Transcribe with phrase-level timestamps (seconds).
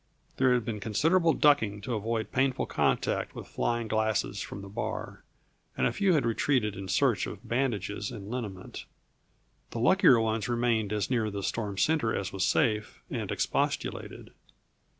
[0.37, 5.23] There had been considerable ducking to avoid painful contact with flying glasses from the bar,
[5.77, 8.85] and a few had retreated in search of bandages and liniment;
[9.69, 14.31] the luckier ones remained as near the storm center as was safe and expostulated.